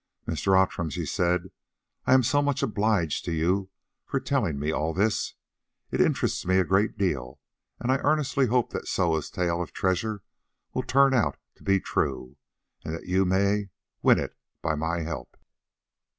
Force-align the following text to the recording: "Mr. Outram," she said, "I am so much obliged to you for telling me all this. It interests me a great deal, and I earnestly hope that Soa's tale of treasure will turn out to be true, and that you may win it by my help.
"Mr. 0.27 0.57
Outram," 0.59 0.89
she 0.89 1.05
said, 1.05 1.51
"I 2.07 2.15
am 2.15 2.23
so 2.23 2.41
much 2.41 2.63
obliged 2.63 3.23
to 3.25 3.31
you 3.31 3.69
for 4.07 4.19
telling 4.19 4.57
me 4.57 4.71
all 4.71 4.95
this. 4.95 5.35
It 5.91 6.01
interests 6.01 6.43
me 6.43 6.57
a 6.57 6.63
great 6.63 6.97
deal, 6.97 7.39
and 7.79 7.91
I 7.91 7.97
earnestly 7.99 8.47
hope 8.47 8.71
that 8.71 8.87
Soa's 8.87 9.29
tale 9.29 9.61
of 9.61 9.73
treasure 9.73 10.23
will 10.73 10.81
turn 10.81 11.13
out 11.13 11.37
to 11.53 11.63
be 11.63 11.79
true, 11.79 12.37
and 12.83 12.95
that 12.95 13.05
you 13.05 13.25
may 13.25 13.69
win 14.01 14.17
it 14.17 14.35
by 14.63 14.73
my 14.73 15.01
help. 15.01 15.37